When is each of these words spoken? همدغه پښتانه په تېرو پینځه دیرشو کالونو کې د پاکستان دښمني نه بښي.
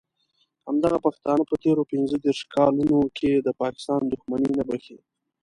همدغه 0.67 0.97
پښتانه 1.05 1.41
په 1.49 1.55
تېرو 1.63 1.83
پینځه 1.91 2.15
دیرشو 2.23 2.51
کالونو 2.55 2.99
کې 3.17 3.29
د 3.35 3.47
پاکستان 3.61 4.01
دښمني 4.05 4.49
نه 4.59 4.63
بښي. 4.69 4.97